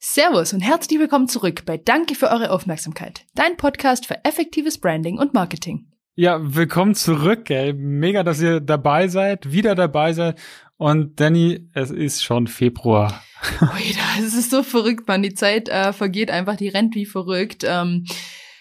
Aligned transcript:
Servus 0.00 0.52
und 0.52 0.60
herzlich 0.60 1.00
willkommen 1.00 1.26
zurück 1.26 1.64
bei 1.66 1.76
Danke 1.76 2.14
für 2.14 2.30
eure 2.30 2.52
Aufmerksamkeit, 2.52 3.26
dein 3.34 3.56
Podcast 3.56 4.06
für 4.06 4.24
effektives 4.24 4.78
Branding 4.78 5.18
und 5.18 5.34
Marketing. 5.34 5.88
Ja, 6.14 6.38
willkommen 6.40 6.94
zurück, 6.94 7.50
ey. 7.50 7.72
Mega, 7.72 8.22
dass 8.22 8.40
ihr 8.40 8.60
dabei 8.60 9.08
seid, 9.08 9.50
wieder 9.50 9.74
dabei 9.74 10.12
seid. 10.12 10.38
Und 10.76 11.18
Danny, 11.18 11.68
es 11.74 11.90
ist 11.90 12.22
schon 12.22 12.46
Februar. 12.46 13.24
Oida, 13.60 14.24
es 14.24 14.34
ist 14.34 14.52
so 14.52 14.62
verrückt, 14.62 15.08
man. 15.08 15.24
Die 15.24 15.34
Zeit 15.34 15.68
äh, 15.68 15.92
vergeht 15.92 16.30
einfach, 16.30 16.54
die 16.54 16.68
rennt 16.68 16.94
wie 16.94 17.04
verrückt. 17.04 17.64
Ähm, 17.66 18.04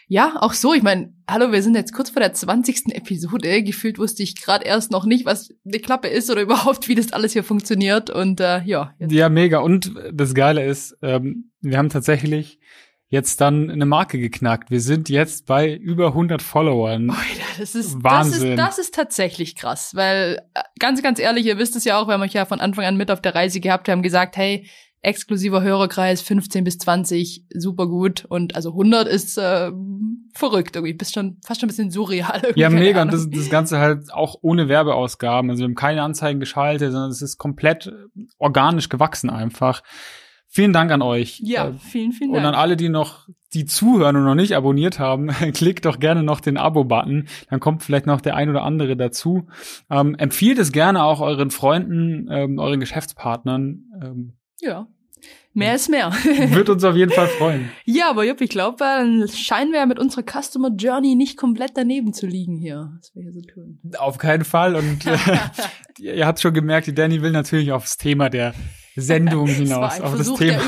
ja, 0.08 0.38
auch 0.40 0.54
so. 0.54 0.74
Ich 0.74 0.84
meine, 0.84 1.14
hallo, 1.30 1.52
wir 1.52 1.62
sind 1.62 1.76
jetzt 1.76 1.94
kurz 1.94 2.10
vor 2.10 2.22
der 2.22 2.34
20. 2.34 2.96
Episode. 2.96 3.62
Gefühlt 3.64 4.00
wusste 4.00 4.24
ich 4.24 4.42
gerade 4.42 4.66
erst 4.66 4.92
noch 4.92 5.06
nicht, 5.06 5.26
was 5.26 5.54
eine 5.66 5.80
Klappe 5.80 6.08
ist 6.08 6.30
oder 6.30 6.42
überhaupt, 6.44 6.88
wie 6.88 6.96
das 6.96 7.12
alles 7.12 7.34
hier 7.34 7.44
funktioniert. 7.44 8.10
Und 8.10 8.40
äh, 8.40 8.62
ja. 8.64 8.94
Jetzt. 9.00 9.12
Ja, 9.12 9.30
mega. 9.30 9.60
Und 9.60 9.94
das 10.14 10.34
Geile 10.34 10.66
ist, 10.66 10.98
ähm, 11.02 11.52
wir 11.62 11.78
haben 11.78 11.90
tatsächlich 11.90 12.60
jetzt 13.10 13.40
dann 13.40 13.70
eine 13.70 13.86
Marke 13.86 14.20
geknackt. 14.20 14.70
Wir 14.70 14.82
sind 14.82 15.10
jetzt 15.10 15.46
bei 15.46 15.74
über 15.74 16.08
100 16.08 16.42
Followern. 16.42 17.10
Alter, 17.10 17.24
das 17.60 17.76
ist 17.76 18.04
Wahnsinn. 18.04 18.58
Das 18.58 18.78
ist, 18.78 18.78
das 18.78 18.86
ist 18.86 18.96
tatsächlich 18.96 19.56
krass, 19.56 19.96
weil 19.96 20.42
äh, 20.54 20.62
ganz, 20.80 21.02
ganz 21.02 21.20
ehrlich, 21.20 21.46
ihr 21.46 21.58
wisst 21.58 21.76
es 21.76 21.86
ja 21.86 22.00
auch, 22.00 22.08
wir 22.08 22.16
haben 22.16 22.22
euch 22.22 22.34
ja 22.34 22.46
von 22.46 22.60
Anfang 22.60 22.86
an 22.86 22.98
mit 22.98 23.10
auf 23.10 23.22
der 23.22 23.34
Reise 23.34 23.62
gehabt, 23.62 23.88
wir 23.88 23.94
haben 23.94 24.02
gesagt, 24.02 24.36
hey, 24.36 24.68
exklusiver 25.02 25.62
Hörerkreis 25.62 26.22
15 26.22 26.64
bis 26.64 26.78
20 26.80 27.46
super 27.54 27.88
gut 27.88 28.26
und 28.26 28.56
also 28.56 28.72
100 28.72 29.08
ist 29.08 29.38
äh, 29.38 29.72
verrückt 30.34 30.76
irgendwie 30.76 30.94
bist 30.94 31.14
schon 31.14 31.38
fast 31.46 31.62
schon 31.62 31.68
ein 31.68 31.70
bisschen 31.70 31.92
surreal 31.92 32.40
irgendwie. 32.44 32.60
ja 32.60 32.70
mega 32.70 33.02
und 33.02 33.14
das, 33.14 33.30
das 33.30 33.50
ganze 33.50 33.80
halt 33.80 34.12
auch 34.12 34.36
ohne 34.42 34.68
Werbeausgaben 34.70 35.50
also 35.50 35.62
wir 35.62 35.66
haben 35.66 35.76
keine 35.76 36.02
Anzeigen 36.04 36.40
geschaltet 36.40 36.92
sondern 36.92 37.12
es 37.12 37.22
ist 37.22 37.38
komplett 37.38 37.92
organisch 38.38 38.90
gewachsen 38.90 39.30
einfach 39.30 39.82
Vielen 40.50 40.72
Dank 40.74 40.92
an 40.92 41.02
euch. 41.02 41.40
Ja, 41.44 41.68
äh, 41.68 41.74
vielen, 41.74 42.14
vielen 42.14 42.32
Dank. 42.32 42.42
Und 42.42 42.48
an 42.48 42.56
alle, 42.56 42.78
die 42.78 42.90
noch, 42.90 43.28
die 43.54 43.66
zuhören 43.66 44.16
und 44.16 44.24
noch 44.24 44.34
nicht 44.34 44.56
abonniert 44.56 44.98
haben, 44.98 45.28
klickt 45.54 45.86
doch 45.86 46.00
gerne 46.00 46.24
noch 46.24 46.40
den 46.40 46.58
Abo-Button. 46.58 47.28
Dann 47.50 47.60
kommt 47.60 47.84
vielleicht 47.84 48.06
noch 48.06 48.22
der 48.22 48.36
ein 48.36 48.50
oder 48.50 48.64
andere 48.64 48.96
dazu. 48.96 49.48
Ähm, 49.90 50.16
empfiehlt 50.16 50.58
es 50.58 50.72
gerne 50.72 51.04
auch 51.04 51.20
euren 51.20 51.52
Freunden, 51.52 52.28
ähm, 52.32 52.60
euren 52.60 52.80
Geschäftspartnern. 52.80 53.84
Ähm, 54.02 54.34
ja. 54.60 54.88
Mehr 55.54 55.74
ist 55.74 55.90
mehr. 55.90 56.12
Wird 56.50 56.70
uns 56.70 56.84
auf 56.84 56.96
jeden 56.96 57.12
Fall 57.12 57.28
freuen. 57.28 57.72
Ja, 57.84 58.12
aber 58.12 58.24
Jupp, 58.24 58.42
ich 58.42 58.50
glaube, 58.52 58.78
dann 58.78 59.28
scheinen 59.28 59.72
wir 59.72 59.80
ja 59.80 59.86
mit 59.88 59.98
unserer 59.98 60.22
Customer 60.22 60.70
Journey 60.70 61.16
nicht 61.16 61.36
komplett 61.36 61.72
daneben 61.74 62.14
zu 62.14 62.28
liegen 62.28 62.58
hier, 62.58 62.92
was 62.96 63.16
wir 63.16 63.24
hier 63.24 63.34
so 63.34 63.42
tun. 63.42 63.80
Auf 63.98 64.20
keinen 64.20 64.46
Fall. 64.46 64.76
Und 64.76 65.06
äh, 65.08 65.18
ihr 66.00 66.28
habt 66.28 66.40
schon 66.40 66.54
gemerkt, 66.54 66.86
die 66.86 66.94
Danny 66.94 67.24
will 67.24 67.32
natürlich 67.32 67.72
aufs 67.72 67.98
Thema 67.98 68.30
der 68.30 68.54
Sendung 68.96 69.48
hinaus, 69.48 70.00
auf 70.00 70.16
das 70.16 70.32
Thema. 70.36 70.62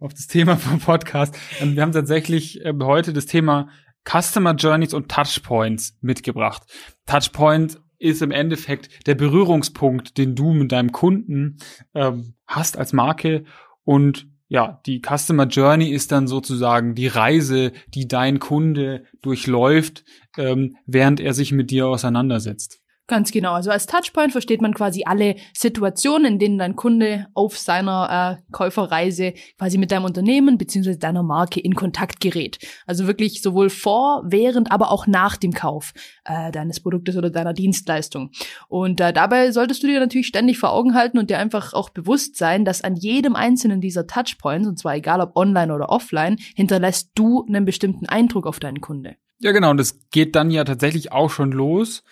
auf 0.00 0.14
das 0.14 0.26
Thema 0.28 0.56
vom 0.56 0.80
Podcast. 0.80 1.36
Ähm, 1.60 1.76
wir 1.76 1.82
haben 1.82 1.92
tatsächlich 1.92 2.64
ähm, 2.64 2.82
heute 2.82 3.12
das 3.12 3.26
Thema 3.26 3.68
Customer 4.08 4.54
Journeys 4.54 4.94
und 4.94 5.10
Touchpoints 5.10 5.98
mitgebracht. 6.00 6.62
Touchpoint 7.04 7.78
ist 8.02 8.22
im 8.22 8.30
Endeffekt 8.30 9.06
der 9.06 9.14
Berührungspunkt, 9.14 10.18
den 10.18 10.34
du 10.34 10.52
mit 10.52 10.72
deinem 10.72 10.92
Kunden 10.92 11.58
ähm, 11.94 12.34
hast 12.46 12.76
als 12.76 12.92
Marke 12.92 13.44
und 13.84 14.26
ja, 14.48 14.82
die 14.84 15.00
Customer 15.00 15.46
Journey 15.46 15.88
ist 15.88 16.12
dann 16.12 16.26
sozusagen 16.26 16.94
die 16.94 17.06
Reise, 17.06 17.72
die 17.88 18.06
dein 18.06 18.38
Kunde 18.38 19.04
durchläuft, 19.22 20.04
ähm, 20.36 20.76
während 20.84 21.20
er 21.20 21.32
sich 21.32 21.52
mit 21.52 21.70
dir 21.70 21.86
auseinandersetzt. 21.86 22.81
Ganz 23.12 23.30
genau. 23.30 23.52
Also 23.52 23.70
als 23.70 23.84
Touchpoint 23.84 24.32
versteht 24.32 24.62
man 24.62 24.72
quasi 24.72 25.02
alle 25.04 25.36
Situationen, 25.52 26.24
in 26.32 26.38
denen 26.38 26.56
dein 26.56 26.76
Kunde 26.76 27.26
auf 27.34 27.58
seiner 27.58 28.38
äh, 28.40 28.52
Käuferreise 28.52 29.34
quasi 29.58 29.76
mit 29.76 29.92
deinem 29.92 30.06
Unternehmen 30.06 30.56
beziehungsweise 30.56 30.98
deiner 30.98 31.22
Marke 31.22 31.60
in 31.60 31.74
Kontakt 31.74 32.20
gerät. 32.20 32.56
Also 32.86 33.06
wirklich 33.06 33.42
sowohl 33.42 33.68
vor, 33.68 34.22
während, 34.24 34.72
aber 34.72 34.90
auch 34.90 35.06
nach 35.06 35.36
dem 35.36 35.52
Kauf 35.52 35.92
äh, 36.24 36.50
deines 36.52 36.80
Produktes 36.80 37.14
oder 37.14 37.28
deiner 37.28 37.52
Dienstleistung. 37.52 38.30
Und 38.68 38.98
äh, 38.98 39.12
dabei 39.12 39.52
solltest 39.52 39.82
du 39.82 39.88
dir 39.88 40.00
natürlich 40.00 40.28
ständig 40.28 40.58
vor 40.58 40.72
Augen 40.72 40.94
halten 40.94 41.18
und 41.18 41.28
dir 41.28 41.36
einfach 41.36 41.74
auch 41.74 41.90
bewusst 41.90 42.38
sein, 42.38 42.64
dass 42.64 42.80
an 42.80 42.96
jedem 42.96 43.36
einzelnen 43.36 43.82
dieser 43.82 44.06
Touchpoints, 44.06 44.66
und 44.66 44.78
zwar 44.78 44.94
egal 44.94 45.20
ob 45.20 45.36
online 45.36 45.74
oder 45.74 45.90
offline, 45.90 46.38
hinterlässt 46.56 47.10
du 47.14 47.44
einen 47.46 47.66
bestimmten 47.66 48.06
Eindruck 48.06 48.46
auf 48.46 48.58
deinen 48.58 48.80
Kunde. 48.80 49.16
Ja, 49.38 49.52
genau. 49.52 49.70
Und 49.70 49.76
das 49.76 49.98
geht 50.10 50.34
dann 50.34 50.50
ja 50.50 50.64
tatsächlich 50.64 51.12
auch 51.12 51.28
schon 51.28 51.52
los 51.52 52.04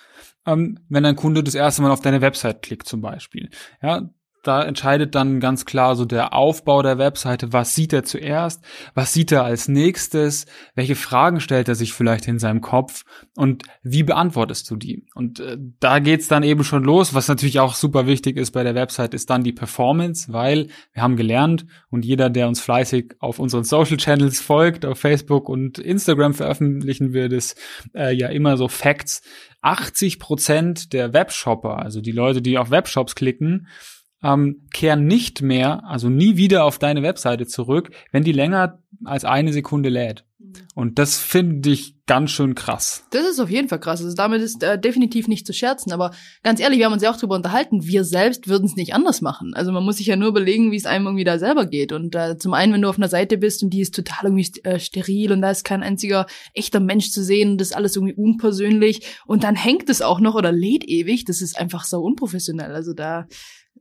ähm, 0.47 0.79
wenn 0.89 1.05
ein 1.05 1.17
Kunde 1.17 1.43
das 1.45 1.55
erste 1.55 1.83
Mal 1.83 1.91
auf 1.91 2.01
deine 2.01 2.21
Website 2.21 2.63
klickt 2.63 2.87
zum 2.87 3.01
Beispiel. 3.01 3.51
Ja, 3.83 4.11
da 4.43 4.63
entscheidet 4.63 5.15
dann 5.15 5.41
ganz 5.41 5.65
klar 5.65 5.97
so 5.97 6.05
der 6.05 6.33
Aufbau 6.33 6.83
der 6.83 6.99
Webseite, 6.99 7.53
was 7.53 7.75
sieht 7.75 7.93
er 7.93 8.05
zuerst, 8.05 8.63
was 8.95 9.13
sieht 9.13 9.33
er 9.33 9.45
als 9.45 9.69
nächstes, 9.69 10.47
welche 10.75 10.95
Fragen 10.95 11.41
stellt 11.41 11.69
er 11.69 11.75
sich 11.75 11.93
vielleicht 11.93 12.27
in 12.29 12.39
seinem 12.39 12.61
Kopf? 12.61 13.05
Und 13.37 13.65
wie 13.83 14.03
beantwortest 14.03 14.71
du 14.71 14.77
die? 14.77 15.07
Und 15.15 15.41
äh, 15.41 15.59
da 15.79 15.99
geht's 15.99 16.29
dann 16.29 16.43
eben 16.43 16.65
schon 16.65 16.85
los, 16.85 17.15
was 17.15 17.29
natürlich 17.29 17.61
auch 17.61 17.75
super 17.75 18.07
wichtig 18.07 18.37
ist 18.37 18.53
bei 18.53 18.63
der 18.63 18.75
Website, 18.75 19.15
ist 19.15 19.29
dann 19.31 19.45
die 19.45 19.53
Performance, 19.53 20.33
weil 20.33 20.69
wir 20.93 21.03
haben 21.03 21.17
gelernt 21.17 21.67
und 21.91 22.05
jeder, 22.05 22.31
der 22.31 22.49
uns 22.49 22.61
fleißig 22.61 23.15
auf 23.21 23.39
unseren 23.39 23.65
Social 23.65 23.97
Channels 23.97 24.41
folgt, 24.41 24.87
auf 24.87 24.99
Facebook 24.99 25.49
und 25.49 25.79
Instagram 25.79 26.35
veröffentlichen 26.35 27.13
wir 27.13 27.29
das 27.29 27.55
äh, 27.95 28.15
ja 28.15 28.29
immer 28.29 28.57
so 28.57 28.69
Facts, 28.69 29.23
80 29.63 30.19
Prozent 30.19 30.93
der 30.93 31.13
Webshopper, 31.13 31.79
also 31.79 32.01
die 32.01 32.13
Leute, 32.13 32.41
die 32.41 32.59
auf 32.59 32.71
Webshops 32.71 33.15
klicken, 33.15 33.67
ähm, 34.23 34.67
kehren 34.73 35.07
nicht 35.07 35.43
mehr, 35.43 35.85
also 35.85 36.09
nie 36.09 36.37
wieder 36.37 36.65
auf 36.65 36.79
deine 36.79 37.03
Webseite 37.03 37.47
zurück, 37.47 37.91
wenn 38.13 38.25
die 38.25 38.33
länger 38.33 38.79
als 39.05 39.25
eine 39.25 39.53
Sekunde 39.53 39.89
lädt. 39.89 40.25
Und 40.75 40.99
das 40.99 41.19
finde 41.19 41.71
ich 41.71 41.95
ganz 42.07 42.31
schön 42.31 42.55
krass. 42.55 43.05
Das 43.11 43.25
ist 43.25 43.39
auf 43.39 43.51
jeden 43.51 43.69
Fall 43.69 43.79
krass. 43.79 44.03
Also 44.03 44.17
damit 44.17 44.43
ist 44.43 44.63
äh, 44.63 44.79
definitiv 44.79 45.29
nicht 45.29 45.47
zu 45.47 45.53
scherzen. 45.53 45.93
Aber 45.93 46.13
ganz 46.43 46.61
ehrlich, 46.61 46.79
wir 46.79 46.87
haben 46.87 46.93
uns 46.93 47.03
ja 47.03 47.11
auch 47.13 47.17
drüber 47.17 47.37
unterhalten. 47.37 47.87
Wir 47.87 48.05
selbst 48.05 48.49
würden 48.49 48.65
es 48.65 48.77
nicht 48.77 48.95
anders 48.95 49.21
machen. 49.21 49.55
Also 49.55 49.71
man 49.73 49.85
muss 49.85 49.99
sich 49.99 50.07
ja 50.07 50.17
nur 50.17 50.29
überlegen, 50.29 50.73
wie 50.73 50.77
es 50.77 50.87
einem 50.87 51.07
irgendwie 51.07 51.25
da 51.25 51.39
selber 51.39 51.67
geht. 51.67 51.93
Und 51.93 52.15
äh, 52.15 52.37
zum 52.37 52.55
einen, 52.55 52.73
wenn 52.73 52.83
du 52.83 52.89
auf 52.89 52.99
einer 52.99 53.09
Seite 53.09 53.39
bist 53.39 53.63
und 53.63 53.71
die 53.71 53.81
ist 53.81 53.95
total 53.95 54.27
irgendwie 54.27 54.49
äh, 54.65 54.81
steril 54.81 55.33
und 55.33 55.43
da 55.43 55.51
ist 55.51 55.65
kein 55.65 55.83
einziger 55.83 56.27
echter 56.55 56.81
Mensch 56.81 57.11
zu 57.11 57.23
sehen, 57.23 57.59
das 57.59 57.69
ist 57.69 57.77
alles 57.77 57.97
irgendwie 57.97 58.15
unpersönlich. 58.15 59.03
Und 59.27 59.45
dann 59.45 59.55
hängt 59.55 59.89
es 59.89 60.03
auch 60.03 60.21
noch 60.21 60.35
oder 60.35 60.53
lädt 60.53 60.85
ewig. 60.85 61.25
Das 61.27 61.43
ist 61.43 61.59
einfach 61.59 61.85
so 61.85 62.01
unprofessionell. 62.01 62.73
Also 62.75 62.93
da 62.93 63.27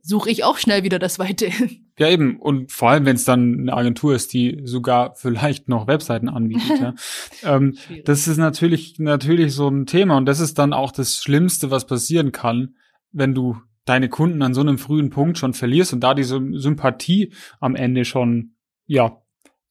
suche 0.02 0.30
ich 0.30 0.44
auch 0.44 0.58
schnell 0.58 0.82
wieder 0.82 0.98
das 0.98 1.18
Weite. 1.18 1.50
Ja, 1.98 2.08
eben. 2.08 2.40
Und 2.40 2.72
vor 2.72 2.88
allem, 2.88 3.04
wenn 3.04 3.16
es 3.16 3.26
dann 3.26 3.60
eine 3.60 3.74
Agentur 3.74 4.14
ist, 4.14 4.32
die 4.32 4.62
sogar 4.64 5.14
vielleicht 5.16 5.68
noch 5.68 5.86
Webseiten 5.86 6.30
anbietet. 6.30 6.80
ja. 6.80 6.94
ähm, 7.42 7.76
das 8.06 8.26
ist 8.26 8.38
natürlich, 8.38 8.98
natürlich 8.98 9.52
so 9.52 9.68
ein 9.68 9.84
Thema. 9.84 10.16
Und 10.16 10.24
das 10.24 10.40
ist 10.40 10.58
dann 10.58 10.72
auch 10.72 10.92
das 10.92 11.16
Schlimmste, 11.16 11.70
was 11.70 11.86
passieren 11.86 12.32
kann, 12.32 12.74
wenn 13.12 13.34
du 13.34 13.58
deine 13.84 14.08
Kunden 14.08 14.40
an 14.40 14.54
so 14.54 14.62
einem 14.62 14.78
frühen 14.78 15.10
Punkt 15.10 15.36
schon 15.36 15.52
verlierst 15.52 15.92
und 15.92 16.00
da 16.00 16.14
diese 16.14 16.40
Sympathie 16.52 17.34
am 17.60 17.76
Ende 17.76 18.06
schon, 18.06 18.54
ja, 18.86 19.20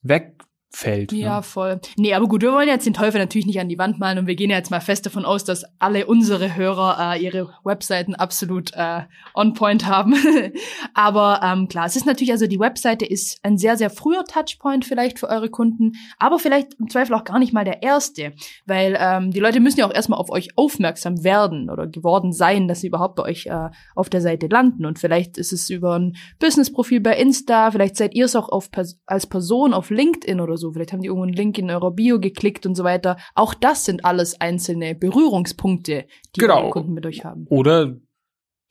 weg 0.03 0.35
fällt. 0.71 1.11
Ja, 1.11 1.37
ne? 1.37 1.43
voll. 1.43 1.81
Nee, 1.97 2.13
aber 2.13 2.27
gut, 2.27 2.43
wir 2.43 2.51
wollen 2.51 2.67
jetzt 2.67 2.85
den 2.85 2.93
Teufel 2.93 3.19
natürlich 3.19 3.47
nicht 3.47 3.59
an 3.59 3.69
die 3.69 3.79
Wand 3.79 3.99
malen 3.99 4.19
und 4.19 4.27
wir 4.27 4.35
gehen 4.35 4.51
jetzt 4.51 4.69
mal 4.69 4.79
fest 4.79 5.05
davon 5.05 5.25
aus, 5.25 5.43
dass 5.43 5.65
alle 5.79 6.05
unsere 6.05 6.55
Hörer 6.55 7.15
äh, 7.15 7.23
ihre 7.23 7.49
Webseiten 7.63 8.13
absolut 8.13 8.71
äh, 8.75 9.01
on 9.33 9.53
point 9.53 9.87
haben. 9.87 10.13
aber 10.93 11.41
ähm, 11.43 11.67
klar, 11.67 11.87
es 11.87 11.95
ist 11.95 12.05
natürlich, 12.05 12.31
also 12.31 12.45
die 12.45 12.59
Webseite 12.59 13.05
ist 13.05 13.39
ein 13.43 13.57
sehr, 13.57 13.77
sehr 13.77 13.89
früher 13.89 14.23
Touchpoint 14.25 14.85
vielleicht 14.85 15.17
für 15.17 15.27
eure 15.27 15.49
Kunden, 15.49 15.93
aber 16.19 16.37
vielleicht 16.37 16.75
im 16.79 16.89
Zweifel 16.89 17.15
auch 17.15 17.23
gar 17.23 17.39
nicht 17.39 17.51
mal 17.51 17.65
der 17.65 17.81
erste, 17.81 18.33
weil 18.67 18.95
ähm, 18.99 19.31
die 19.31 19.39
Leute 19.39 19.59
müssen 19.59 19.79
ja 19.79 19.87
auch 19.87 19.93
erstmal 19.93 20.19
auf 20.19 20.29
euch 20.29 20.55
aufmerksam 20.55 21.23
werden 21.23 21.71
oder 21.71 21.87
geworden 21.87 22.31
sein, 22.31 22.67
dass 22.67 22.81
sie 22.81 22.87
überhaupt 22.87 23.15
bei 23.15 23.23
euch 23.23 23.47
äh, 23.47 23.69
auf 23.95 24.09
der 24.09 24.21
Seite 24.21 24.47
landen 24.47 24.85
und 24.85 24.99
vielleicht 24.99 25.39
ist 25.39 25.51
es 25.51 25.69
über 25.71 25.97
ein 25.97 26.15
Businessprofil 26.37 26.99
bei 26.99 27.17
Insta, 27.17 27.71
vielleicht 27.71 27.97
seid 27.97 28.13
ihr 28.13 28.25
es 28.25 28.35
auch 28.35 28.49
auf, 28.49 28.69
als 29.07 29.27
Person 29.27 29.73
auf 29.73 29.89
LinkedIn 29.89 30.39
oder 30.39 30.58
so. 30.59 30.71
Vielleicht 30.71 30.93
haben 30.93 31.01
die 31.01 31.07
irgendwo 31.07 31.25
einen 31.25 31.33
Link 31.33 31.57
in 31.57 31.71
eurer 31.71 31.91
Bio 31.91 32.19
geklickt 32.19 32.65
und 32.65 32.75
so 32.75 32.83
weiter. 32.83 33.17
Auch 33.35 33.53
das 33.53 33.85
sind 33.85 34.05
alles 34.05 34.39
einzelne 34.39 34.95
Berührungspunkte, 34.95 36.05
die 36.35 36.39
genau. 36.39 36.61
eure 36.61 36.69
Kunden 36.69 36.93
mit 36.93 37.05
euch 37.05 37.25
haben. 37.25 37.47
Oder 37.49 37.97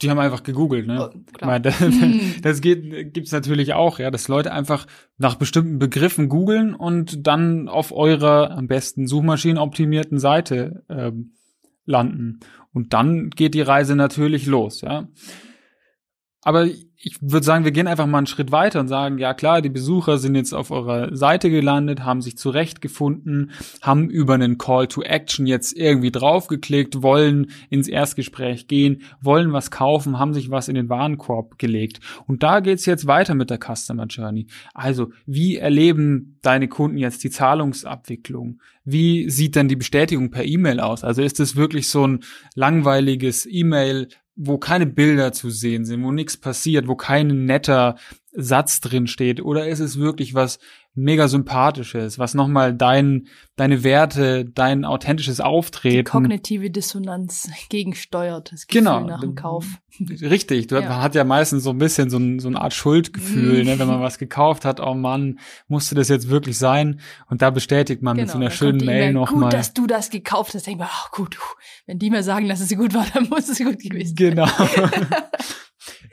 die 0.01 0.11
haben 0.11 0.19
einfach 0.19 0.45
gegoogelt, 0.45 0.87
ne? 0.87 1.11
Oh, 1.13 1.33
klar. 1.33 1.59
das, 1.59 1.83
das 2.43 2.61
geht, 2.61 3.13
gibt's 3.15 3.33
natürlich 3.33 3.75
auch, 3.75 3.99
ja, 3.99 4.11
dass 4.11 4.29
Leute 4.29 4.53
einfach 4.53 4.87
nach 5.17 5.35
bestimmten 5.35 5.79
Begriffen 5.79 6.29
googeln 6.29 6.75
und 6.75 7.27
dann 7.27 7.69
auf 7.69 7.93
eurer 7.93 8.53
am 8.53 8.69
besten 8.69 9.07
suchmaschinenoptimierten 9.07 10.19
Seite 10.19 10.85
ähm, 10.89 11.33
landen. 11.85 12.41
Und 12.73 12.93
dann 12.93 13.31
geht 13.31 13.55
die 13.55 13.63
Reise 13.63 13.97
natürlich 13.97 14.47
los, 14.47 14.83
ja. 14.83 15.09
Aber 16.43 16.67
ich 17.01 17.19
würde 17.21 17.45
sagen, 17.45 17.65
wir 17.65 17.71
gehen 17.71 17.87
einfach 17.87 18.07
mal 18.07 18.19
einen 18.19 18.27
Schritt 18.27 18.51
weiter 18.51 18.81
und 18.81 18.89
sagen, 18.89 19.19
ja 19.19 19.33
klar, 19.33 19.63
die 19.63 19.69
Besucher 19.69 20.19
sind 20.19 20.35
jetzt 20.35 20.53
auf 20.53 20.73
eurer 20.73 21.15
Seite 21.17 21.49
gelandet, 21.49 22.05
haben 22.05 22.23
sich 22.23 22.37
zurechtgefunden, 22.37 23.53
haben 23.83 24.11
über 24.11 24.35
einen 24.35 24.59
Call 24.59 24.89
to 24.89 25.03
Action 25.03 25.47
jetzt 25.47 25.77
irgendwie 25.77 26.11
draufgeklickt, 26.11 27.03
wollen 27.03 27.51
ins 27.71 27.87
Erstgespräch 27.87 28.67
gehen, 28.67 29.03
wollen 29.21 29.53
was 29.53 29.71
kaufen, 29.71 30.19
haben 30.19 30.35
sich 30.35 30.51
was 30.51 30.69
in 30.69 30.75
den 30.75 30.89
Warenkorb 30.89 31.59
gelegt. 31.59 32.01
Und 32.27 32.43
da 32.43 32.59
geht's 32.61 32.87
jetzt 32.87 33.07
weiter 33.07 33.35
mit 33.35 33.51
der 33.51 33.59
Customer 33.59 34.07
Journey. 34.07 34.49
Also, 34.75 35.11
wie 35.25 35.57
erleben 35.57 36.39
deine 36.43 36.67
Kunden 36.67 36.99
jetzt 36.99 37.23
die 37.23 37.31
Zahlungsabwicklung? 37.31 38.61
Wie 38.85 39.29
sieht 39.31 39.55
denn 39.55 39.69
die 39.69 39.77
Bestätigung 39.77 40.31
per 40.31 40.45
E-Mail 40.45 40.81
aus? 40.81 41.05
Also 41.05 41.23
ist 41.23 41.41
es 41.41 41.57
wirklich 41.57 41.89
so 41.89 42.07
ein 42.07 42.21
langweiliges 42.55 43.47
E-Mail, 43.47 44.09
wo 44.39 44.57
keine 44.57 44.87
Bilder 44.87 45.33
zu 45.33 45.51
sehen 45.51 45.85
sind, 45.85 46.03
wo 46.05 46.13
nichts 46.13 46.37
passiert, 46.37 46.87
wo 46.87 46.95
kein 46.95 47.45
netter 47.45 47.97
Satz 48.33 48.81
drin 48.81 49.07
steht? 49.07 49.43
Oder 49.43 49.69
ist 49.69 49.81
es 49.81 49.99
wirklich 49.99 50.35
was 50.35 50.59
mega 50.99 51.29
sympathisches, 51.29 52.19
was 52.19 52.35
nochmal 52.35 52.75
dein, 52.75 53.29
deine 53.57 53.85
Werte, 53.85 54.45
dein 54.45 54.85
authentisches 54.85 55.41
Auftreten. 55.41 55.99
Die 55.99 56.05
kognitive 56.05 56.71
Dissonanz 56.71 57.49
gegensteuert, 57.69 58.53
das 58.53 58.67
Gefühl 58.67 58.83
genau, 58.83 59.01
nach 59.01 59.21
dem 59.21 59.35
Kauf. 59.35 59.67
Richtig, 60.01 60.67
du 60.67 60.77
ja. 60.77 61.01
hat 61.01 61.15
ja 61.15 61.25
meistens 61.25 61.63
so 61.63 61.71
ein 61.71 61.79
bisschen 61.79 62.11
so, 62.11 62.19
ein, 62.19 62.41
so 62.41 62.49
eine 62.49 62.61
Art 62.61 62.75
Schuldgefühl, 62.75 63.65
ne, 63.65 63.79
wenn 63.79 63.87
man 63.87 64.01
was 64.01 64.19
gekauft 64.19 64.65
hat, 64.65 64.81
oh 64.81 64.95
Mann, 64.95 65.39
musste 65.69 65.95
das 65.95 66.09
jetzt 66.09 66.29
wirklich 66.29 66.59
sein? 66.59 67.01
Und 67.29 67.43
da 67.43 67.51
bestätigt 67.51 68.03
man 68.03 68.17
genau, 68.17 68.27
mit 68.27 68.33
so 68.33 68.39
einer 68.39 68.51
schönen 68.51 68.85
Mail 68.85 69.13
nochmal. 69.13 69.45
Gut, 69.45 69.53
dass 69.53 69.73
du 69.75 69.87
das 69.87 70.11
gekauft 70.11 70.55
hast, 70.55 70.67
denk 70.67 70.77
ich 70.77 70.81
mir, 70.81 70.91
ach 70.91 71.11
gut, 71.13 71.39
wenn 71.87 71.99
die 71.99 72.11
mir 72.11 72.23
sagen, 72.23 72.49
dass 72.49 72.61
es 72.61 72.77
gut 72.77 72.93
war, 72.95 73.07
dann 73.15 73.29
muss 73.29 73.49
es 73.49 73.59
gut 73.59 73.79
gewesen 73.79 74.17
sein. 74.17 74.31
Genau. 74.31 74.49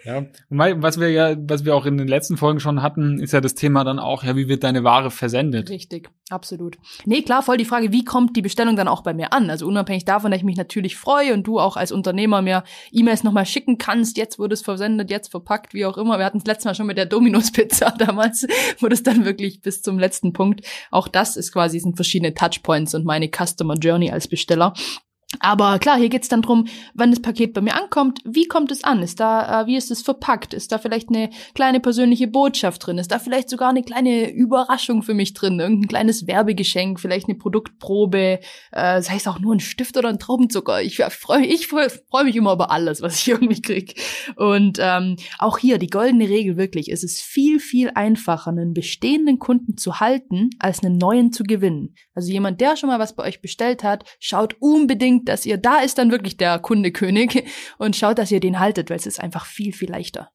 Ja, 0.06 0.24
was 0.50 1.00
wir 1.00 1.10
ja, 1.10 1.36
was 1.38 1.66
wir 1.66 1.76
auch 1.76 1.88
in 1.88 1.98
den 1.98 2.08
letzten 2.08 2.38
Folgen 2.38 2.60
schon 2.60 2.84
hatten, 2.84 3.20
ist 3.20 3.34
ja 3.34 3.42
das 3.42 3.56
Thema 3.56 3.84
dann 3.84 3.98
auch, 3.98 4.24
ja, 4.24 4.36
wie 4.36 4.48
wird 4.48 4.64
deine 4.64 4.84
Ware 4.84 5.10
versendet? 5.10 5.70
Richtig, 5.72 6.10
absolut. 6.30 6.78
Nee, 7.06 7.24
klar, 7.24 7.42
voll 7.42 7.58
die 7.58 7.66
Frage, 7.66 7.92
wie 7.92 8.06
kommt 8.06 8.38
die 8.38 8.44
Bestellung 8.44 8.76
dann 8.76 8.88
auch 8.88 9.02
bei 9.02 9.16
mir 9.16 9.34
an? 9.34 9.50
Also 9.50 9.66
unabhängig 9.66 10.06
davon, 10.06 10.30
dass 10.30 10.40
ich 10.40 10.46
mich 10.46 10.58
natürlich 10.58 10.96
freue 10.96 11.34
und 11.34 11.48
du 11.48 11.60
auch 11.60 11.76
als 11.76 11.92
Unternehmer 11.92 12.44
mir 12.44 12.64
E-Mails 12.92 13.24
nochmal 13.24 13.48
schicken 13.48 13.80
kannst, 13.80 14.18
jetzt 14.18 14.38
wurde 14.38 14.54
es 14.54 14.62
versendet, 14.62 15.10
jetzt 15.10 15.32
verpackt, 15.32 15.74
wie 15.74 15.88
auch 15.88 15.98
immer. 15.98 16.20
Wir 16.20 16.26
hatten 16.26 16.38
es 16.38 16.46
letztes 16.46 16.66
Mal 16.66 16.76
schon 16.76 16.88
mit 16.88 16.98
der 16.98 17.08
Dominos-Pizza 17.08 17.92
damals, 17.98 18.46
wo 18.80 18.88
das 18.88 19.02
dann 19.02 19.26
wirklich 19.26 19.62
bis 19.62 19.82
zum 19.82 19.98
letzten 19.98 20.34
Punkt. 20.34 20.62
Auch 20.92 21.08
das 21.08 21.36
ist 21.36 21.52
quasi, 21.52 21.80
sind 21.80 21.96
verschiedene 21.96 22.36
Touchpoints 22.36 22.94
und 22.94 23.06
meine 23.06 23.30
Customer 23.30 23.74
Journey 23.74 24.12
als 24.12 24.28
Besteller. 24.28 24.74
Aber 25.40 25.80
klar, 25.80 25.98
hier 25.98 26.10
geht's 26.10 26.28
dann 26.28 26.42
drum, 26.42 26.68
wann 26.94 27.12
das 27.12 27.22
Paket 27.22 27.54
bei 27.54 27.62
mir 27.62 27.76
ankommt, 27.76 28.20
wie 28.26 28.48
kommt 28.48 28.72
es 28.72 28.84
an? 28.84 29.02
Ist 29.02 29.20
da, 29.20 29.62
äh, 29.62 29.68
wie 29.68 29.76
ist 29.76 29.92
es 29.92 30.02
verpackt? 30.02 30.54
Ist 30.54 30.72
da 30.72 30.78
vielleicht 30.78 31.10
eine 31.10 31.30
kleine 31.54 31.80
persönliche 31.80 32.28
Botschaft 32.28 32.86
drin? 32.86 32.98
Ist 32.98 33.12
da 33.12 33.20
vielleicht 33.20 33.50
sogar 33.50 33.70
eine 33.70 33.84
kleine 33.84 34.32
Überraschung 34.32 35.04
für 35.04 35.14
mich 35.14 35.34
drin? 35.34 35.60
Irgendein 35.60 35.88
kleines 35.88 36.28
Werbegeschenk, 36.28 37.00
vielleicht 37.00 37.28
eine 37.28 37.38
Produktprobe, 37.38 38.40
äh, 38.72 39.02
sei 39.02 39.16
es 39.16 39.28
auch 39.28 39.40
nur 39.40 39.56
ein 39.56 39.60
Stift 39.60 39.98
oder 39.98 40.10
ein 40.10 40.20
Traubenzucker. 40.20 40.82
Ich 40.82 40.98
freue 40.98 41.46
ich 41.46 41.68
freu, 41.68 41.88
freu 42.10 42.24
mich 42.24 42.36
immer 42.36 42.54
über 42.54 42.72
alles, 42.72 43.02
was 43.02 43.20
ich 43.20 43.28
irgendwie 43.30 43.62
krieg. 43.62 44.02
Und 44.36 44.78
ähm, 44.82 45.18
auch 45.40 45.58
hier 45.58 45.78
die 45.78 45.88
goldene 45.88 46.30
Regel 46.30 46.58
wirklich, 46.58 46.92
es 46.92 47.04
ist 47.04 47.22
viel, 47.22 47.60
viel 47.60 47.92
einfacher, 47.96 48.52
einen 48.52 48.74
bestehenden 48.74 49.40
Kunden 49.40 49.78
zu 49.78 50.00
halten, 50.00 50.50
als 50.60 50.84
einen 50.84 50.98
neuen 50.98 51.32
zu 51.32 51.44
gewinnen. 51.44 51.96
Also 52.14 52.32
jemand, 52.32 52.62
der 52.62 52.78
schon 52.78 52.90
mal 52.90 53.00
was 53.00 53.16
bei 53.16 53.24
euch 53.24 53.42
bestellt 53.42 53.84
hat, 53.84 54.06
schaut 54.20 54.56
unbedingt 54.60 55.25
dass 55.26 55.46
ihr, 55.46 55.58
da 55.58 55.80
ist 55.80 55.98
dann 55.98 56.12
wirklich 56.12 56.38
der 56.38 56.60
Kunde 56.60 56.92
König 56.92 57.46
und 57.78 57.96
schaut, 57.96 58.18
dass 58.18 58.32
ihr 58.32 58.40
den 58.40 58.60
haltet, 58.60 58.90
weil 58.90 58.98
es 58.98 59.06
ist 59.06 59.20
einfach 59.20 59.46
viel, 59.46 59.74
viel 59.74 59.90
leichter. 59.90 60.32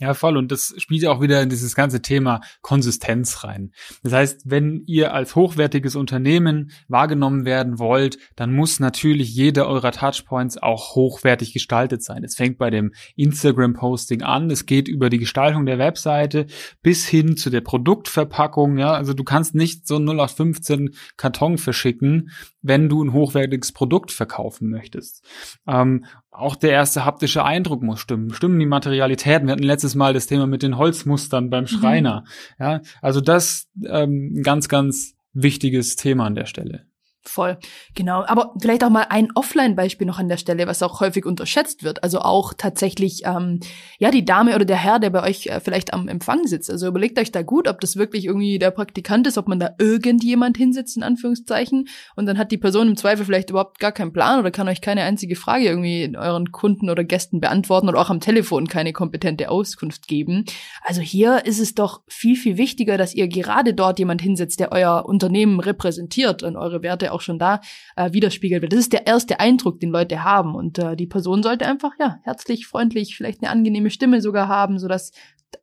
Ja, 0.00 0.14
voll. 0.14 0.36
Und 0.36 0.52
das 0.52 0.74
spielt 0.78 1.02
ja 1.02 1.10
auch 1.10 1.20
wieder 1.20 1.42
in 1.42 1.48
dieses 1.48 1.74
ganze 1.74 2.00
Thema 2.00 2.40
Konsistenz 2.62 3.42
rein. 3.42 3.72
Das 4.04 4.12
heißt, 4.12 4.42
wenn 4.44 4.84
ihr 4.86 5.12
als 5.12 5.34
hochwertiges 5.34 5.96
Unternehmen 5.96 6.70
wahrgenommen 6.86 7.44
werden 7.44 7.80
wollt, 7.80 8.18
dann 8.36 8.54
muss 8.54 8.78
natürlich 8.78 9.34
jeder 9.34 9.66
eurer 9.66 9.90
Touchpoints 9.90 10.56
auch 10.56 10.94
hochwertig 10.94 11.52
gestaltet 11.52 12.04
sein. 12.04 12.22
Es 12.22 12.36
fängt 12.36 12.58
bei 12.58 12.70
dem 12.70 12.92
Instagram-Posting 13.16 14.22
an. 14.22 14.50
Es 14.50 14.66
geht 14.66 14.86
über 14.86 15.10
die 15.10 15.18
Gestaltung 15.18 15.66
der 15.66 15.78
Webseite 15.78 16.46
bis 16.80 17.08
hin 17.08 17.36
zu 17.36 17.50
der 17.50 17.60
Produktverpackung. 17.60 18.78
Ja, 18.78 18.92
also 18.92 19.14
du 19.14 19.24
kannst 19.24 19.56
nicht 19.56 19.88
so 19.88 19.98
0 19.98 20.20
auf 20.20 20.36
15 20.36 20.94
Karton 21.16 21.58
verschicken, 21.58 22.30
wenn 22.62 22.88
du 22.88 23.02
ein 23.02 23.12
hochwertiges 23.12 23.72
Produkt 23.72 24.12
verkaufen 24.12 24.70
möchtest. 24.70 25.24
Ähm, 25.66 26.04
auch 26.30 26.56
der 26.56 26.70
erste 26.70 27.04
haptische 27.04 27.44
Eindruck 27.44 27.82
muss 27.82 28.00
stimmen. 28.00 28.32
Stimmen 28.32 28.58
die 28.58 28.66
Materialitäten. 28.66 29.48
Wir 29.48 29.52
hatten 29.52 29.62
letztes 29.62 29.94
Mal 29.94 30.12
das 30.12 30.26
Thema 30.26 30.46
mit 30.46 30.62
den 30.62 30.76
Holzmustern 30.76 31.50
beim 31.50 31.64
mhm. 31.64 31.68
Schreiner. 31.68 32.20
Mhm. 32.20 32.64
Ja, 32.64 32.80
also 33.02 33.20
das 33.20 33.68
ähm, 33.84 34.40
ganz, 34.42 34.68
ganz 34.68 35.14
wichtiges 35.32 35.96
Thema 35.96 36.26
an 36.26 36.34
der 36.34 36.46
Stelle. 36.46 36.86
Voll, 37.28 37.58
genau. 37.94 38.24
Aber 38.26 38.54
vielleicht 38.58 38.82
auch 38.82 38.88
mal 38.88 39.06
ein 39.10 39.28
Offline-Beispiel 39.34 40.06
noch 40.06 40.18
an 40.18 40.30
der 40.30 40.38
Stelle, 40.38 40.66
was 40.66 40.82
auch 40.82 41.00
häufig 41.00 41.26
unterschätzt 41.26 41.84
wird. 41.84 42.02
Also 42.02 42.20
auch 42.20 42.54
tatsächlich, 42.54 43.22
ähm, 43.26 43.60
ja, 43.98 44.10
die 44.10 44.24
Dame 44.24 44.54
oder 44.54 44.64
der 44.64 44.82
Herr, 44.82 44.98
der 44.98 45.10
bei 45.10 45.22
euch 45.22 45.46
äh, 45.46 45.60
vielleicht 45.60 45.92
am 45.92 46.08
Empfang 46.08 46.46
sitzt. 46.46 46.70
Also 46.70 46.86
überlegt 46.86 47.18
euch 47.18 47.30
da 47.30 47.42
gut, 47.42 47.68
ob 47.68 47.82
das 47.82 47.96
wirklich 47.96 48.24
irgendwie 48.24 48.58
der 48.58 48.70
Praktikant 48.70 49.26
ist, 49.26 49.36
ob 49.36 49.46
man 49.46 49.60
da 49.60 49.74
irgendjemand 49.78 50.56
hinsetzt, 50.56 50.96
in 50.96 51.02
Anführungszeichen. 51.02 51.88
Und 52.16 52.24
dann 52.24 52.38
hat 52.38 52.50
die 52.50 52.56
Person 52.56 52.88
im 52.88 52.96
Zweifel 52.96 53.26
vielleicht 53.26 53.50
überhaupt 53.50 53.78
gar 53.78 53.92
keinen 53.92 54.14
Plan 54.14 54.40
oder 54.40 54.50
kann 54.50 54.68
euch 54.68 54.80
keine 54.80 55.02
einzige 55.02 55.36
Frage 55.36 55.66
irgendwie 55.66 56.10
euren 56.16 56.50
Kunden 56.50 56.88
oder 56.88 57.04
Gästen 57.04 57.40
beantworten 57.40 57.90
oder 57.90 58.00
auch 58.00 58.08
am 58.08 58.20
Telefon 58.20 58.68
keine 58.68 58.94
kompetente 58.94 59.50
Auskunft 59.50 60.08
geben. 60.08 60.46
Also 60.82 61.02
hier 61.02 61.44
ist 61.44 61.60
es 61.60 61.74
doch 61.74 62.00
viel, 62.08 62.36
viel 62.36 62.56
wichtiger, 62.56 62.96
dass 62.96 63.14
ihr 63.14 63.28
gerade 63.28 63.74
dort 63.74 63.98
jemand 63.98 64.22
hinsetzt, 64.22 64.60
der 64.60 64.72
euer 64.72 65.04
Unternehmen 65.04 65.60
repräsentiert 65.60 66.42
und 66.42 66.56
eure 66.56 66.82
Werte 66.82 67.12
auch 67.12 67.17
auch 67.18 67.22
schon 67.22 67.38
da 67.38 67.60
äh, 67.96 68.12
widerspiegelt 68.12 68.62
wird. 68.62 68.72
Das 68.72 68.80
ist 68.80 68.92
der 68.92 69.06
erste 69.06 69.40
Eindruck, 69.40 69.80
den 69.80 69.90
Leute 69.90 70.22
haben. 70.22 70.54
Und 70.54 70.78
äh, 70.78 70.96
die 70.96 71.06
Person 71.06 71.42
sollte 71.42 71.66
einfach, 71.66 71.92
ja, 71.98 72.20
herzlich, 72.22 72.66
freundlich, 72.66 73.16
vielleicht 73.16 73.42
eine 73.42 73.50
angenehme 73.50 73.90
Stimme 73.90 74.20
sogar 74.20 74.48
haben, 74.48 74.78
sodass 74.78 75.12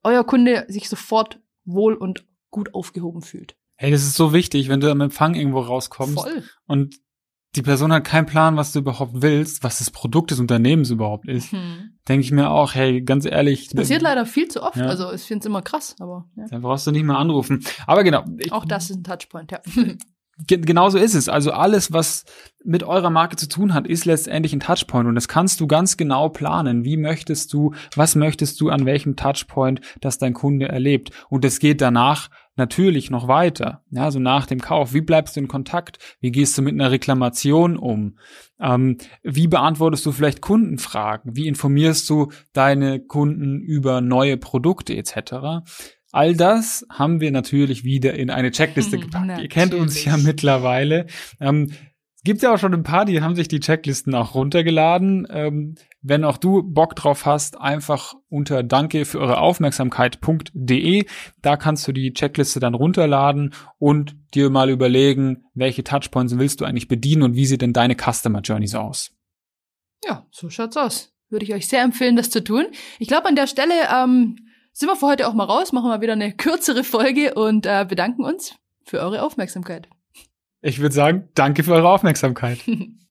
euer 0.04 0.25
Kunde 0.25 0.66
sich 0.68 0.90
sofort 0.90 1.40
wohl 1.63 1.94
und 1.94 2.25
gut 2.52 2.74
aufgehoben 2.74 3.22
fühlt. 3.22 3.56
Hey, 3.78 3.92
das 3.92 4.04
ist 4.04 4.16
so 4.16 4.34
wichtig, 4.34 4.69
wenn 4.69 4.80
du 4.80 4.90
am 4.90 5.02
Empfang 5.02 5.36
irgendwo 5.36 5.60
rauskommst 5.60 6.22
Voll. 6.22 6.44
und 6.68 6.96
die 7.56 7.62
Person 7.62 7.94
hat 7.94 8.04
keinen 8.04 8.25
Plan, 8.25 8.58
was 8.58 8.74
du 8.74 8.80
überhaupt 8.80 9.22
willst, 9.22 9.63
was 9.63 9.80
das 9.80 9.90
Produkt 9.90 10.31
des 10.31 10.40
Unternehmens 10.40 10.90
überhaupt 10.90 11.28
ist, 11.28 11.51
hm. 11.51 11.92
denke 12.08 12.25
ich 12.25 12.31
mir 12.31 12.50
auch, 12.50 12.75
hey, 12.75 13.01
ganz 13.01 13.25
ehrlich. 13.25 13.68
Das 13.68 13.75
passiert 13.75 14.01
leider 14.01 14.25
viel 14.25 14.48
zu 14.48 14.62
oft. 14.62 14.75
Ja. 14.75 14.88
Also 14.88 15.12
ich 15.13 15.22
finde 15.22 15.40
es 15.40 15.46
immer 15.46 15.62
krass, 15.62 15.96
aber. 16.00 16.25
Ja. 16.36 16.46
Dann 16.50 16.62
brauchst 16.62 16.86
du 16.86 16.92
nicht 16.92 17.04
mehr 17.04 17.18
anrufen. 17.18 17.63
Aber 17.88 18.04
genau. 18.04 18.25
Ich, 18.40 18.51
auch 18.51 18.66
das 18.66 18.90
ist 18.90 18.98
ein 18.98 19.04
Touchpoint, 19.04 19.51
ja. 19.51 19.62
genauso 20.38 20.98
ist 20.98 21.16
es. 21.16 21.30
Also 21.30 21.52
alles, 21.52 21.94
was 21.94 22.26
mit 22.64 22.84
eurer 22.84 23.10
Marke 23.10 23.36
zu 23.36 23.48
tun 23.48 23.74
hat, 23.74 23.88
ist 23.88 24.06
letztendlich 24.06 24.54
ein 24.54 24.60
Touchpoint 24.60 25.08
und 25.08 25.16
das 25.16 25.28
kannst 25.28 25.60
du 25.62 25.68
ganz 25.68 25.98
genau 25.98 26.30
planen. 26.30 26.84
Wie 26.84 26.98
möchtest 26.98 27.54
du, 27.54 27.74
was 27.96 28.16
möchtest 28.16 28.60
du 28.60 28.70
an 28.70 28.86
welchem 28.86 29.16
Touchpoint, 29.16 29.82
das 30.02 30.18
dein 30.18 30.34
Kunde 30.34 30.68
erlebt? 30.68 31.12
Und 31.30 31.46
es 31.46 31.60
geht 31.60 31.80
danach 31.82 32.30
natürlich 32.56 33.10
noch 33.12 33.28
weiter. 33.28 33.84
Ja, 33.92 34.04
also 34.04 34.20
nach 34.20 34.46
dem 34.46 34.60
Kauf. 34.60 34.94
Wie 34.94 35.01
bleibst 35.01 35.36
du 35.36 35.42
in 35.42 35.48
Kontakt? 35.48 36.00
Wie 36.20 36.32
gehst 36.32 36.58
du 36.58 36.62
mit 36.62 36.74
einer 36.74 36.92
Reklamation 36.92 37.77
um? 37.77 38.18
Ähm, 38.60 38.98
wie 39.24 39.48
beantwortest 39.48 40.06
du 40.06 40.12
vielleicht 40.12 40.42
Kundenfragen? 40.42 41.36
Wie 41.36 41.48
informierst 41.48 42.10
du 42.10 42.32
deine 42.54 43.00
Kunden 43.00 43.60
über 43.60 44.01
neue 44.01 44.38
Produkte 44.38 44.96
etc.? 44.96 45.63
All 46.15 46.34
das 46.34 46.88
haben 46.89 47.19
wir 47.19 47.29
natürlich 47.29 47.84
wieder 47.84 48.13
in 48.13 48.29
eine 48.29 48.50
Checkliste 48.50 48.98
gepackt. 49.00 49.41
Ihr 49.41 49.50
kennt 49.50 49.74
uns 49.74 50.05
ja 50.05 50.15
mittlerweile. 50.15 51.07
Ähm, 51.41 51.74
Gibt 52.24 52.41
ja 52.41 52.53
auch 52.53 52.57
schon 52.57 52.74
ein 52.74 52.84
paar, 52.84 53.03
die 53.03 53.22
haben 53.22 53.36
sich 53.36 53.50
die 53.50 53.60
Checklisten 53.60 54.15
auch 54.15 54.34
runtergeladen. 54.34 55.27
Ähm, 55.29 55.75
wenn 56.01 56.24
auch 56.24 56.38
du 56.38 56.63
Bock 56.63 56.95
drauf 56.95 57.25
hast, 57.25 57.60
einfach 57.60 58.13
unter 58.29 58.63
danke 58.63 59.03
für 59.03 59.19
eure 59.19 59.39
Aufmerksamkeit.de. 59.39 61.05
Da 61.41 61.57
kannst 61.57 61.86
du 61.86 61.91
die 61.91 62.13
Checkliste 62.13 62.62
dann 62.62 62.75
runterladen 62.75 63.53
und 63.77 64.15
dir 64.34 64.50
mal 64.50 64.69
überlegen, 64.69 65.43
welche 65.53 65.84
Touchpoints 65.84 66.38
willst 66.38 66.62
du 66.62 66.65
eigentlich 66.65 66.88
bedienen 66.88 67.24
und 67.24 67.36
wie 67.36 67.45
sieht 67.45 67.62
denn 67.62 67.74
deine 67.74 67.95
Customer 67.95 68.39
Journey 68.39 68.67
so 68.67 68.77
aus? 68.79 69.12
Ja, 70.07 70.25
so 70.31 70.50
schaut's 70.50 70.77
aus. 70.77 71.13
Würde 71.29 71.43
ich 71.43 71.53
euch 71.53 71.67
sehr 71.67 71.84
empfehlen, 71.84 72.15
das 72.15 72.29
zu 72.29 72.41
tun. 72.41 72.67
Ich 73.00 73.10
glaube, 73.10 73.27
an 73.27 73.36
der 73.36 73.48
Stelle 73.48 73.74
ähm, 73.93 74.38
sind 74.75 74.89
wir 74.89 74.98
für 74.98 75.08
heute 75.08 75.27
auch 75.27 75.34
mal 75.34 75.46
raus, 75.46 75.72
machen 75.72 75.89
wir 75.89 76.01
wieder 76.01 76.13
eine 76.13 76.34
kürzere 76.34 76.84
Folge 76.84 77.34
und 77.34 77.65
äh, 77.65 77.86
bedanken 77.88 78.25
uns 78.25 78.55
für 78.84 79.00
eure 79.00 79.24
Aufmerksamkeit. 79.24 79.88
Ich 80.62 80.79
würde 80.79 80.94
sagen, 80.94 81.29
danke 81.34 81.63
für 81.63 81.74
eure 81.74 81.89
Aufmerksamkeit. 81.89 82.60